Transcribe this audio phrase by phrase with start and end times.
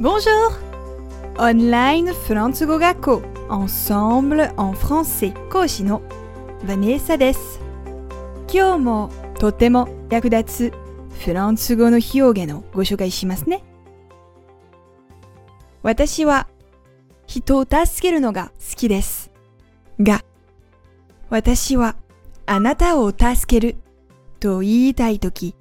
[0.00, 0.30] Bonjour!
[1.36, 6.00] Online フランス語学校 Ensemble en français 講師の
[6.64, 7.60] ヴァネーサです。
[8.50, 13.62] 今日もとても役立つフランス語の表現をご紹介しますね。
[15.82, 16.48] 私は
[17.26, 19.30] 人を助けるのが好きです。
[20.00, 20.24] が、
[21.28, 21.94] 私は
[22.46, 23.76] あなたを助ける
[24.40, 25.54] と言いたいとき、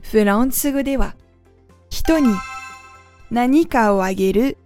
[0.00, 1.14] フランス語では
[1.90, 2.32] 人に
[3.30, 4.58] 何かをあげる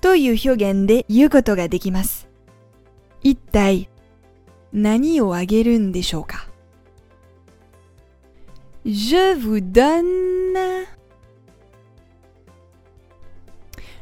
[0.00, 2.28] という表現で言うことができます。
[3.22, 3.88] 一体
[4.72, 6.48] 何をあげるんでしょうか
[8.84, 10.86] Je vous donne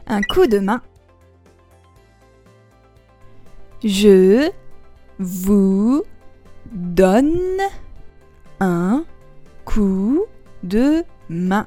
[0.06, 0.80] un coup de main.
[3.83, 4.52] Je
[5.19, 6.05] vous
[6.73, 7.59] donne
[8.61, 9.05] un
[9.64, 10.25] coup
[10.62, 11.66] de main.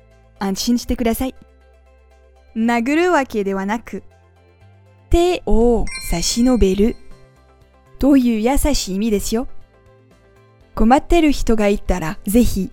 [0.41, 1.35] 安心してください。
[2.55, 4.03] 殴るわけではなく、
[5.09, 6.95] 手を差し伸べる
[7.99, 9.47] という優しい意味ですよ。
[10.75, 12.71] 困ってる人がいたらぜひ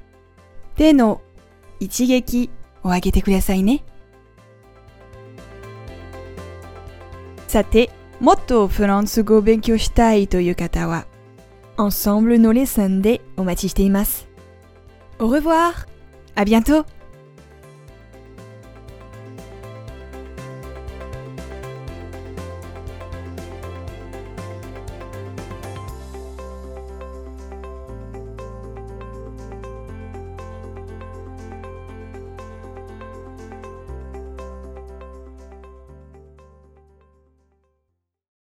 [0.77, 1.21] 手の
[1.81, 2.49] 一撃
[2.83, 3.85] をあげてくださいね。
[7.49, 11.07] さて、もっとフランス語を勉強したいという方は、
[11.77, 14.29] Ensemble のレッスンでお待ちしています。
[15.19, 15.87] Au revoir!
[16.35, 16.98] À bientôt!